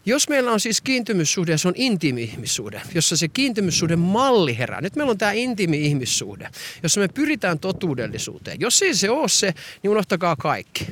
[0.06, 4.82] Jos meillä on siis kiintymyssuhde ja se on intiimi ihmissuhde, jossa se kiintymyssuhde malli herää.
[4.82, 6.50] Nyt meillä on tämä intiimi ihmissuhde,
[6.84, 8.60] jossa me pyritään totuudellisuuteen.
[8.60, 10.88] Jos ei se ole se, niin unohtakaa kaikki.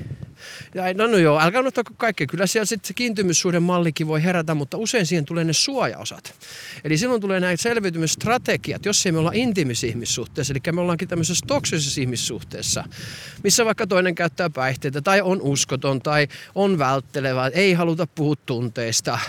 [0.75, 2.27] Ja, no, no joo, älkää unohtako kaikkea.
[2.27, 6.33] Kyllä siellä sitten se kiintymyssuhden mallikin voi herätä, mutta usein siihen tulee ne suojaosat.
[6.83, 11.45] Eli silloin tulee näitä selviytymisstrategiat, jos ei me olla intiimisissä ihmissuhteessa, eli me ollaankin tämmöisessä
[11.47, 12.83] toksisessa ihmissuhteessa,
[13.43, 19.19] missä vaikka toinen käyttää päihteitä tai on uskoton tai on välttelevä, ei haluta puhua tunteista.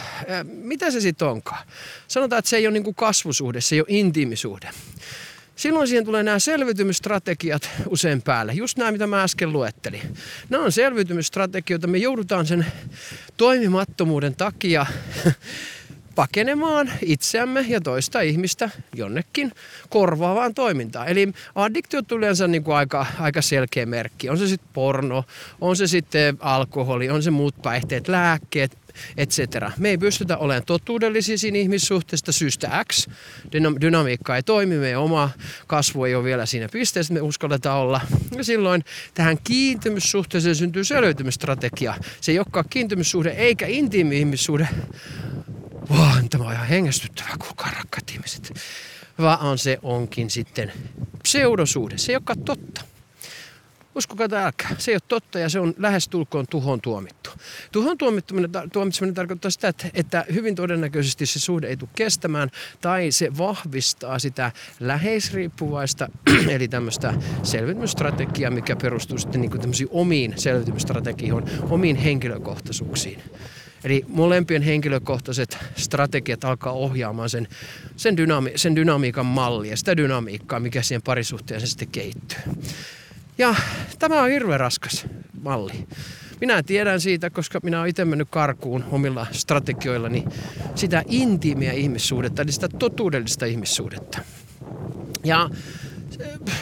[0.44, 1.66] Mitä se sitten onkaan?
[2.08, 4.70] Sanotaan, että se ei ole niin kasvusuhde, se ei ole intiimisuhde.
[5.60, 8.52] Silloin siihen tulee nämä selviytymisstrategiat usein päälle.
[8.52, 10.00] Just nämä, mitä mä äsken luettelin.
[10.48, 11.86] Nämä on selviytymisstrategioita.
[11.86, 12.66] Me joudutaan sen
[13.36, 14.86] toimimattomuuden takia
[16.14, 19.52] pakenemaan itseämme ja toista ihmistä jonnekin
[19.88, 21.08] korvaavaan toimintaan.
[21.08, 24.30] Eli addiktio tulee yleensä niin kuin aika, aika selkeä merkki.
[24.30, 25.24] On se sitten porno,
[25.60, 28.78] on se sitten alkoholi, on se muut päihteet, lääkkeet,
[29.16, 29.38] etc.
[29.78, 33.08] Me ei pystytä olemaan totuudellisia siinä ihmissuhteesta syystä X.
[33.80, 35.30] Dynamiikka ei toimi, meidän oma
[35.66, 38.00] kasvu ei ole vielä siinä pisteessä, me uskalletaan olla.
[38.36, 41.94] Ja silloin tähän kiintymyssuhteeseen syntyy selviytymistrategia.
[42.20, 44.68] Se ei olekaan kiintymyssuhde eikä intiimi ihmissuhde.
[45.90, 48.52] Wow, tämä on ihan hengästyttävää, kuulkaa rakkaat ihmiset.
[49.18, 50.72] Vaan se onkin sitten
[51.22, 51.98] pseudosuhde.
[51.98, 52.89] Se ei olekaan totta.
[53.94, 57.30] Uskokaa tai älkää, se ei ole totta ja se on lähes tulkoon tuhon tuomittu.
[57.72, 62.50] Tuhon tuomittuminen, tuomitseminen tarkoittaa sitä, että, että hyvin todennäköisesti se suhde ei tule kestämään
[62.80, 66.08] tai se vahvistaa sitä läheisriippuvaista,
[66.54, 73.22] eli tämmöistä selviytymisstrategiaa, mikä perustuu sitten niin tämmöisiin omiin selviytymisstrategioihin, omiin henkilökohtaisuuksiin.
[73.84, 77.48] Eli molempien henkilökohtaiset strategiat alkaa ohjaamaan sen,
[77.96, 82.38] sen, dynami, sen dynamiikan mallia, sitä dynamiikkaa, mikä siihen parisuhteeseen sitten kehittyy.
[83.40, 83.54] Ja
[83.98, 85.06] tämä on hirveän raskas
[85.42, 85.86] malli.
[86.40, 90.24] Minä tiedän siitä, koska minä olen itse mennyt karkuun omilla strategioillani
[90.74, 94.18] sitä intiimiä ihmissuhdetta, eli sitä totuudellista ihmissuhdetta.
[95.24, 95.50] Ja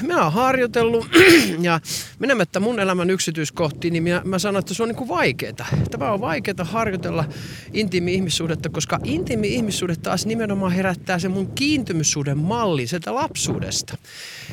[0.02, 1.06] minä olen harjoitellut
[1.60, 1.80] ja
[2.18, 5.66] menemättä mun elämän yksityiskohtiin, niin minä, mä sanon, että se on niin vaikeaa.
[5.90, 7.24] Tämä on vaikeaa harjoitella
[7.72, 13.96] intiimi ihmissuhdetta, koska intiimi ihmissuhde taas nimenomaan herättää se mun kiintymyssuhden malli sieltä lapsuudesta.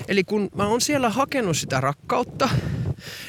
[0.07, 2.49] Eli kun mä oon siellä hakenut sitä rakkautta,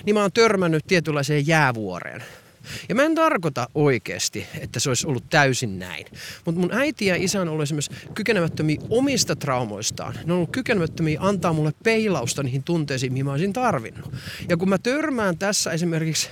[0.05, 2.23] niin mä oon törmännyt tietynlaiseen jäävuoreen.
[2.89, 6.07] Ja mä en tarkoita oikeasti, että se olisi ollut täysin näin.
[6.45, 10.15] Mutta mun äiti ja isä on ollut esimerkiksi kykenemättömiä omista traumoistaan.
[10.15, 14.13] Ne on ollut kykenemättömiä antaa mulle peilausta niihin tunteisiin, mihin mä olisin tarvinnut.
[14.49, 16.29] Ja kun mä törmään tässä esimerkiksi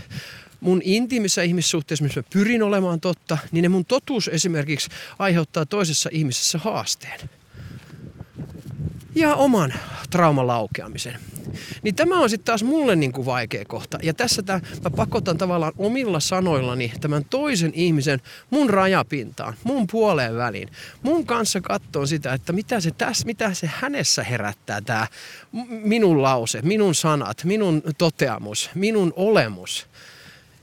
[0.61, 6.11] mun intiimissä ihmissuhteessa, missä mä pyrin olemaan totta, niin ne mun totuus esimerkiksi aiheuttaa toisessa
[6.13, 7.21] ihmisessä haasteen.
[9.15, 9.75] Ja oman
[10.11, 11.19] trauman laukeamisen.
[11.83, 13.99] Niin tämä on sitten taas mulle niin kuin vaikea kohta.
[14.03, 20.37] Ja tässä tää, mä pakotan tavallaan omilla sanoillani tämän toisen ihmisen mun rajapintaan, mun puoleen
[20.37, 20.69] väliin.
[21.03, 25.07] Mun kanssa katsoa sitä, että mitä se, tässä, mitä se hänessä herättää tämä
[25.69, 29.87] minun lause, minun sanat, minun toteamus, minun olemus.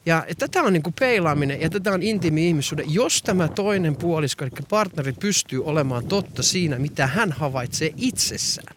[0.05, 2.83] Ja tätä on niin kuin peilaaminen ja tätä on intiimi ihmissuhde.
[2.87, 8.75] Jos tämä toinen puolisko, eli partneri pystyy olemaan totta siinä, mitä hän havaitsee itsessään,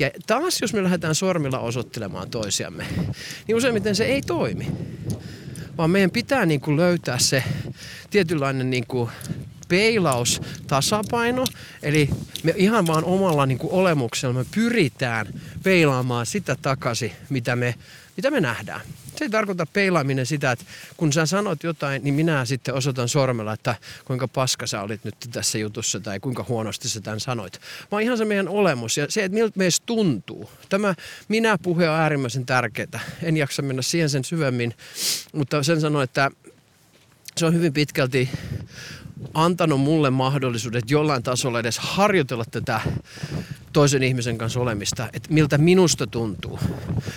[0.00, 2.86] ja taas jos me lähdetään sormilla osoittelemaan toisiamme,
[3.46, 4.66] niin useimmiten se ei toimi.
[5.78, 7.44] Vaan meidän pitää niin kuin löytää se
[8.10, 9.10] tietynlainen niin kuin
[9.68, 11.44] peilaus, tasapaino.
[11.82, 12.10] Eli
[12.42, 15.26] me ihan vaan omalla niin kuin olemuksella me pyritään
[15.62, 17.74] peilaamaan sitä takaisin, mitä me,
[18.16, 18.80] mitä me nähdään.
[19.20, 20.64] Se ei tarkoita peilaaminen sitä, että
[20.96, 25.14] kun sä sanot jotain, niin minä sitten osoitan sormella, että kuinka paska sä olit nyt
[25.32, 27.60] tässä jutussa tai kuinka huonosti sä tämän sanoit.
[27.90, 30.50] Vaan ihan se meidän olemus ja se, että miltä meistä tuntuu.
[30.68, 30.94] Tämä
[31.28, 33.00] minä-puhe on äärimmäisen tärkeää.
[33.22, 34.74] En jaksa mennä siihen sen syvemmin,
[35.32, 36.30] mutta sen sanon, että
[37.36, 38.30] se on hyvin pitkälti
[39.34, 42.80] antanut mulle mahdollisuudet jollain tasolla edes harjoitella tätä
[43.72, 46.58] toisen ihmisen kanssa olemista, että miltä minusta tuntuu.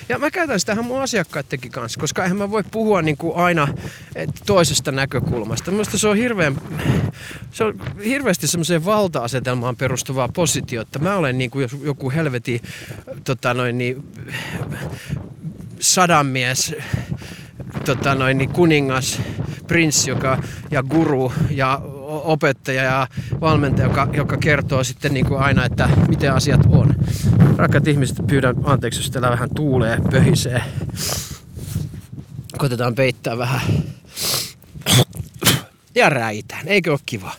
[0.09, 3.67] Ja mä käytän sitä mun asiakkaidenkin kanssa, koska eihän mä voi puhua niin kuin aina
[4.45, 5.71] toisesta näkökulmasta.
[5.71, 6.61] Mielestäni se on hirveän,
[7.51, 7.73] se on
[8.05, 12.61] hirveästi semmoiseen valta-asetelmaan perustuvaa positio, että mä olen niin kuin joku helveti
[13.23, 14.03] tota noin niin,
[15.79, 16.75] sadanmies,
[17.85, 19.21] tota noin niin kuningas,
[19.67, 21.81] prinssi joka, ja guru ja
[22.21, 23.07] opettaja ja
[23.41, 26.95] valmentaja, joka, joka kertoo sitten niin kuin aina, että miten asiat on.
[27.57, 30.61] Rakkaat ihmiset, pyydän anteeksi, jos täällä vähän tuulee, pöhisee.
[32.57, 33.61] Koitetaan peittää vähän.
[35.95, 37.31] Ja räitään, eikö ole kiva?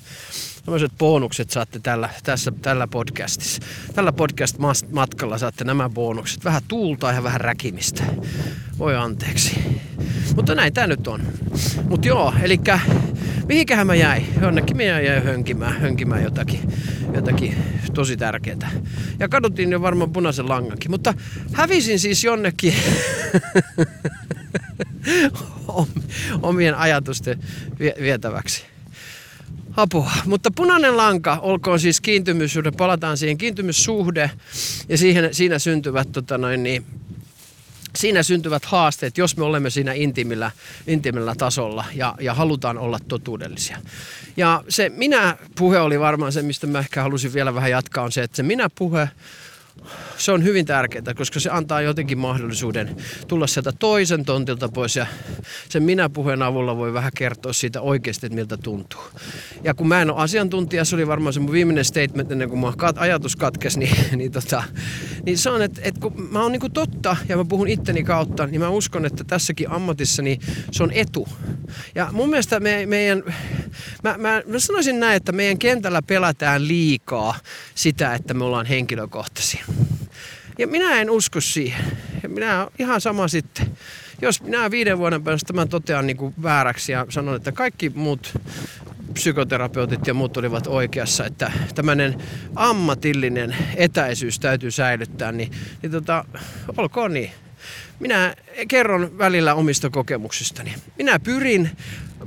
[0.64, 3.62] Tämmöiset bonukset saatte tällä, tässä, tällä podcastissa.
[3.94, 6.44] Tällä podcast-matkalla saatte nämä bonukset.
[6.44, 8.04] Vähän tuulta ja vähän räkimistä.
[8.78, 9.73] Voi anteeksi.
[10.36, 11.22] Mutta näin tää nyt on.
[11.88, 12.60] Mutta joo, eli
[13.48, 14.26] mihinkähän mä jäin?
[14.40, 16.60] Jonnekin mä jäin hönkimään, hönkimään jotakin,
[17.14, 17.56] jotakin
[17.94, 18.70] tosi tärkeää.
[19.18, 20.90] Ja kaduttiin jo varmaan punaisen langankin.
[20.90, 21.14] Mutta
[21.52, 22.74] hävisin siis jonnekin
[26.42, 27.38] omien ajatusten
[28.00, 28.64] vietäväksi
[29.76, 30.10] apua.
[30.24, 34.30] Mutta punainen lanka, olkoon siis kiintymyssuhde, palataan siihen kiintymyssuhde
[34.88, 36.84] ja siihen, siinä syntyvät tota noin, niin,
[37.96, 40.50] siinä syntyvät haasteet, jos me olemme siinä intimillä,
[40.86, 43.78] intimillä tasolla ja, ja halutaan olla totuudellisia.
[44.36, 48.22] Ja se minä-puhe oli varmaan se, mistä mä ehkä halusin vielä vähän jatkaa, on se,
[48.22, 49.08] että se minä-puhe
[50.16, 52.96] se on hyvin tärkeää, koska se antaa jotenkin mahdollisuuden
[53.28, 55.06] tulla sieltä toisen tontilta pois ja
[55.68, 59.00] sen minä-puheen avulla voi vähän kertoa siitä oikeasti, että miltä tuntuu.
[59.64, 62.58] Ja kun mä en ole asiantuntija, se oli varmaan se mun viimeinen statement ennen kuin
[62.58, 64.64] mun ajatus katkesi, niin, niin, tota,
[65.26, 68.46] niin se on, että, että kun mä oon niin totta ja mä puhun itteni kautta,
[68.46, 71.28] niin mä uskon, että tässäkin ammatissa niin se on etu.
[71.94, 73.22] Ja mun mielestä me, meidän,
[74.02, 77.38] mä, mä, mä sanoisin näin, että meidän kentällä pelätään liikaa
[77.74, 79.64] sitä, että me ollaan henkilökohtaisia.
[80.58, 81.84] Ja minä en usko siihen.
[82.22, 83.66] Ja minä ihan sama sitten.
[84.22, 88.34] Jos minä viiden vuoden päästä tämän totean niin kuin vääräksi ja sanon, että kaikki muut
[89.12, 92.22] psykoterapeutit ja muut olivat oikeassa, että tämmöinen
[92.56, 95.50] ammatillinen etäisyys täytyy säilyttää, niin,
[95.82, 96.24] niin tota,
[96.76, 97.30] olkoon niin.
[98.00, 98.34] Minä
[98.68, 100.74] kerron välillä omista kokemuksistani.
[100.98, 101.70] Minä pyrin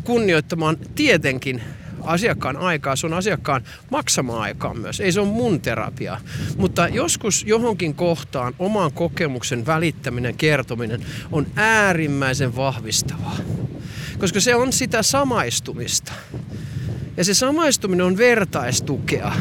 [0.04, 1.62] kunnioittamaan tietenkin
[2.04, 5.00] asiakkaan aikaa, se on asiakkaan maksama aikaa myös.
[5.00, 6.20] Ei se ole mun terapia.
[6.58, 13.38] Mutta joskus johonkin kohtaan oman kokemuksen välittäminen, kertominen on äärimmäisen vahvistavaa.
[14.20, 16.14] Koska se on sitä samaistumista.
[17.18, 19.32] Ja se samaistuminen on vertaistukea.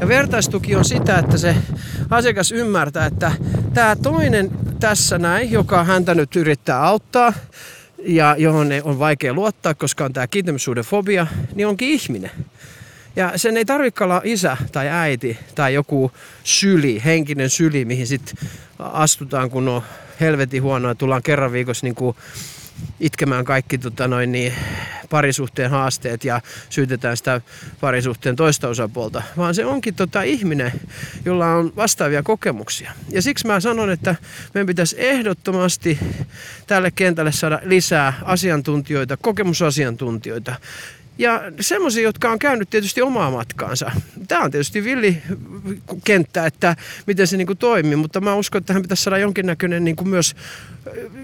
[0.00, 1.56] Ja vertaistuki on sitä, että se
[2.10, 3.32] asiakas ymmärtää, että
[3.74, 4.50] tämä toinen
[4.80, 7.32] tässä näin, joka häntä nyt yrittää auttaa,
[7.98, 12.30] ja johon on vaikea luottaa, koska on tämä kiintymyssuuden fobia, niin onkin ihminen.
[13.16, 16.12] Ja sen ei tarvitse olla isä tai äiti tai joku
[16.44, 18.48] syli, henkinen syli, mihin sitten
[18.78, 19.82] astutaan, kun on
[20.20, 20.94] helvetin huonoa.
[20.94, 22.16] Tullaan kerran viikossa niin kuin
[23.00, 24.52] itkemään kaikki tota noin, niin,
[25.10, 27.40] parisuhteen haasteet ja syytetään sitä
[27.80, 30.72] parisuhteen toista osapuolta, vaan se onkin tota ihminen,
[31.24, 32.92] jolla on vastaavia kokemuksia.
[33.10, 34.14] Ja siksi mä sanon, että
[34.54, 35.98] meidän pitäisi ehdottomasti
[36.66, 40.54] tälle kentälle saada lisää asiantuntijoita, kokemusasiantuntijoita,
[41.18, 43.90] ja semmoisia, jotka on käynyt tietysti omaa matkaansa.
[44.28, 45.22] Tämä on tietysti villi
[46.04, 46.76] kenttä, että
[47.06, 50.08] miten se niin kuin toimii, mutta mä uskon, että tähän pitäisi saada jonkinnäköinen niin kuin
[50.08, 50.36] myös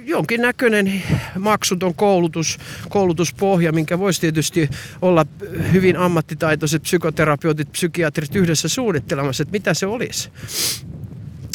[0.05, 1.03] jonkinnäköinen
[1.39, 4.71] maksuton koulutus, koulutuspohja, minkä voisi tietysti
[5.03, 5.27] olla
[5.73, 10.31] hyvin ammattitaitoiset psykoterapeutit, psykiatrit yhdessä suunnittelemassa, että mitä se olisi.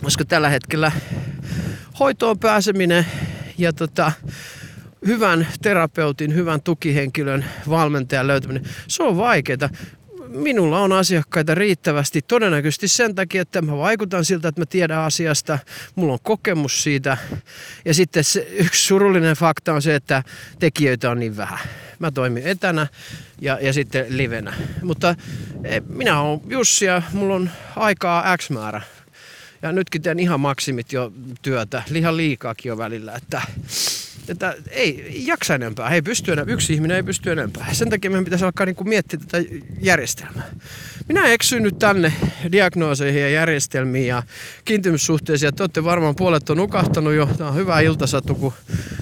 [0.04, 0.92] Koska tällä hetkellä
[2.00, 3.06] hoitoon pääseminen
[3.58, 4.12] ja tota,
[5.08, 9.70] hyvän terapeutin, hyvän tukihenkilön, valmentajan löytäminen, se on vaikeaa.
[10.28, 15.60] Minulla on asiakkaita riittävästi, todennäköisesti sen takia, että mä vaikutan siltä, että mä tiedän asiasta,
[15.96, 17.18] mulla on kokemus siitä.
[17.86, 20.24] Ja sitten se, yksi surullinen fakta on se, että
[20.60, 21.60] tekijöitä on niin vähän.
[22.00, 22.88] Mä toimin etänä
[23.42, 24.54] ja, ja sitten livenä.
[24.82, 25.16] Mutta
[25.64, 28.82] e, minä olen Jussi ja mulla on aikaa X määrä.
[29.62, 33.42] Ja nytkin teen ihan maksimit jo työtä, lihan liikaakin jo välillä, että
[34.30, 37.74] että ei jaksa enempää, ei pysty enempää, yksi ihminen ei pysty enempää.
[37.74, 39.48] Sen takia meidän pitäisi alkaa niin miettiä tätä
[39.80, 40.44] järjestelmää.
[41.08, 42.14] Minä eksyin nyt tänne
[42.52, 44.24] diagnooseihin ja järjestelmiin ja
[44.66, 45.56] kiintymyssuhteisiin.
[45.56, 47.30] Te olette varmaan puolet on nukahtanut jo.
[47.38, 48.54] Tämä on hyvä iltasatu, kun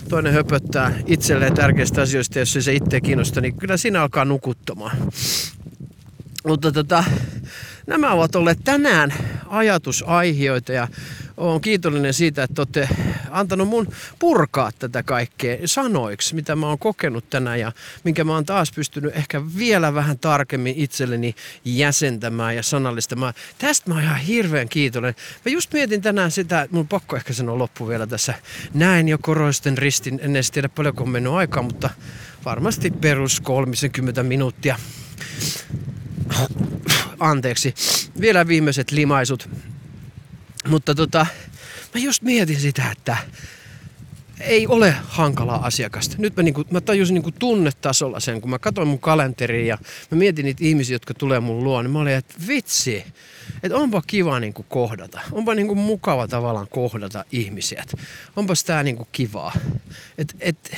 [0.10, 4.98] toinen höpöttää itselleen tärkeistä asioista, jos se itse kiinnostaa, niin kyllä siinä alkaa nukuttamaan.
[6.48, 7.04] Mutta tota,
[7.88, 9.14] nämä ovat olleet tänään
[9.48, 10.88] ajatusaihioita ja
[11.38, 12.90] olen kiitollinen siitä, että olette
[13.36, 13.88] antanut mun
[14.20, 17.72] purkaa tätä kaikkea sanoiksi, mitä mä oon kokenut tänään ja
[18.04, 23.34] minkä mä oon taas pystynyt ehkä vielä vähän tarkemmin itselleni jäsentämään ja sanallistamaan.
[23.58, 25.16] Tästä mä oon ihan hirveän kiitollinen.
[25.46, 28.34] Mä just mietin tänään sitä, että mun pakko ehkä sanoa loppu vielä tässä.
[28.74, 31.90] Näin jo koroisten ristin, en edes tiedä paljonko on mennyt aikaa, mutta
[32.46, 34.80] varmasti perus 30 minuuttia.
[37.20, 37.74] Anteeksi.
[38.22, 39.50] Vielä viimeiset limaisut.
[40.68, 41.26] Mutta tota,
[41.96, 43.18] mä just mietin sitä, että
[44.40, 46.16] ei ole hankalaa asiakasta.
[46.20, 49.78] Nyt mä, niinku, mä tajusin niinku tunnetasolla sen, kun mä katsoin mun kalenteria ja
[50.12, 53.04] mä mietin niitä ihmisiä, jotka tulee mun luo, niin mä olin, että vitsi,
[53.64, 55.22] että onpa kiva niinku kohdata.
[55.32, 57.84] Onpa niinku mukava tavallaan kohdata ihmisiä.
[57.84, 58.00] Et
[58.36, 59.54] onpas tää niinku kivaa.
[60.18, 60.72] Et, et,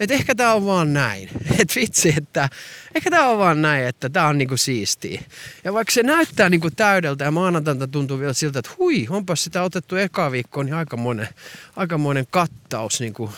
[0.00, 1.28] et ehkä tää on vaan näin.
[1.60, 2.48] Et vitsi, että
[2.94, 5.22] ehkä tää on vaan näin, että tää on niinku siistiä.
[5.64, 9.62] Ja vaikka se näyttää niinku täydeltä ja maanantaina tuntuu vielä siltä, että hui, onpas sitä
[9.62, 11.28] otettu eka viikkoon, niin aikamoinen,
[11.76, 13.30] aikamoinen kattaus niinku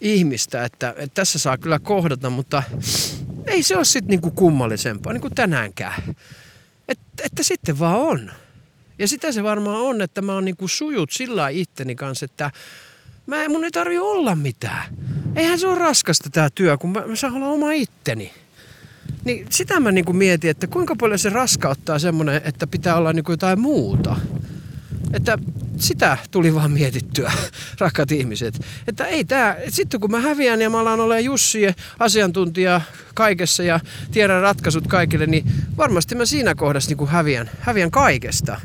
[0.00, 2.62] ihmistä, että, että tässä saa kyllä kohdata, mutta
[3.46, 6.02] ei se ole sitten niinku kummallisempaa, niin kuin tänäänkään.
[6.92, 8.30] Et, että sitten vaan on.
[8.98, 12.50] Ja sitä se varmaan on, että mä oon niinku sujut sillä itteni kanssa, että
[13.26, 14.96] mä, mun ei tarvi olla mitään.
[15.36, 18.32] Eihän se ole raskasta tämä työ, kun mä, mä saan olla oma itteni.
[19.24, 23.30] Niin sitä mä niinku mietin, että kuinka paljon se raskauttaa semmonen, että pitää olla niinku
[23.32, 24.16] jotain muuta.
[25.12, 25.38] Että
[25.76, 27.32] sitä tuli vaan mietittyä,
[27.80, 28.66] rakkaat ihmiset.
[28.88, 32.80] Että ei tää, sitten kun mä häviän ja mä alan olla Jussi asiantuntija
[33.14, 33.80] kaikessa ja
[34.12, 35.44] tiedän ratkaisut kaikille, niin
[35.76, 38.60] varmasti mä siinä kohdassa niin häviän, häviän kaikesta.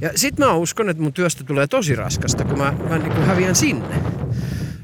[0.00, 3.54] Ja sit mä uskon, että mun työstä tulee tosi raskasta, kun mä, mä niin häviän
[3.54, 4.02] sinne.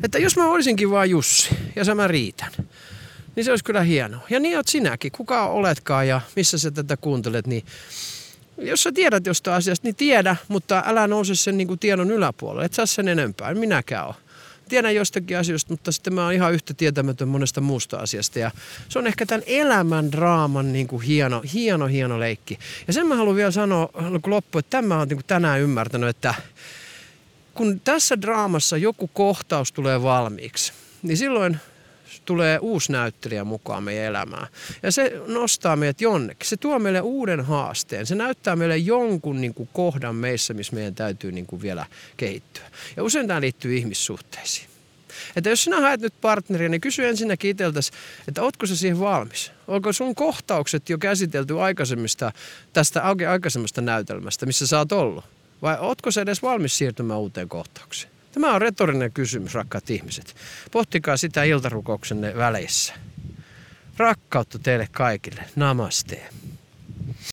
[0.05, 2.53] Että jos mä olisinkin vaan Jussi ja sä mä riitän,
[3.37, 4.21] niin se olisi kyllä hienoa.
[4.31, 7.65] Ja niin oot sinäkin, kuka oletkaan ja missä sä tätä kuuntelet, niin
[8.63, 12.65] jos sä tiedät jostain asiasta, niin tiedä, mutta älä nouse sen niin kuin tiedon yläpuolelle.
[12.65, 14.15] Et saa sen enempää, en minäkään ole.
[14.69, 18.39] Tiedän jostakin asioista, mutta sitten mä oon ihan yhtä tietämätön monesta muusta asiasta.
[18.39, 18.51] Ja
[18.89, 22.59] se on ehkä tämän elämän draaman niin kuin hieno, hieno, hieno leikki.
[22.87, 23.89] Ja sen mä haluan vielä sanoa
[24.27, 26.35] loppu, että tämä on niin kuin tänään ymmärtänyt, että
[27.55, 30.73] kun tässä draamassa joku kohtaus tulee valmiiksi,
[31.03, 31.61] niin silloin
[32.25, 34.47] tulee uusi näyttelijä mukaan meidän elämään.
[34.83, 36.49] Ja se nostaa meidät jonnekin.
[36.49, 38.07] Se tuo meille uuden haasteen.
[38.07, 42.65] Se näyttää meille jonkun niin kuin, kohdan meissä, missä meidän täytyy niin kuin, vielä kehittyä.
[42.97, 44.73] Ja usein tämä liittyy ihmissuhteisiin.
[45.37, 47.93] Että jos sinä haet nyt partneria, niin kysy ensinnäkin itseltäsi,
[48.29, 49.53] että ootko se siihen valmis?
[49.69, 52.33] Onko sun kohtaukset jo käsitelty aikaisemmista,
[52.73, 55.25] tästä aikaisemmasta näytelmästä, missä sä oot ollut?
[55.63, 58.12] Vai ootko se edes valmis siirtymään uuteen kohtaukseen?
[58.33, 60.35] Tämä on retorinen kysymys, rakkaat ihmiset.
[60.73, 62.95] Pohtikaa sitä iltarukouksenne väleissä.
[63.97, 65.45] Rakkautta teille kaikille.
[65.57, 66.29] Namaste.